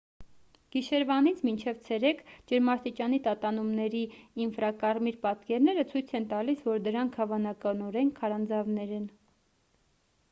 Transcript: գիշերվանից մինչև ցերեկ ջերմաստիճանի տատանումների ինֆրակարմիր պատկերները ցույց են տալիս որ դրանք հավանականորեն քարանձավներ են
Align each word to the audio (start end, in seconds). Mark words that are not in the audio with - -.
գիշերվանից 0.75 1.41
մինչև 1.47 1.83
ցերեկ 1.89 2.23
ջերմաստիճանի 2.51 3.19
տատանումների 3.27 4.01
ինֆրակարմիր 4.47 5.21
պատկերները 5.27 5.87
ցույց 5.93 6.17
են 6.21 6.27
տալիս 6.35 6.67
որ 6.73 6.83
դրանք 6.91 7.23
հավանականորեն 7.23 8.13
քարանձավներ 8.21 8.99
են 9.01 9.09